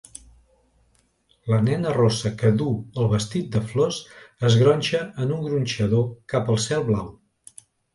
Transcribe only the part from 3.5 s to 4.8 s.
de flors es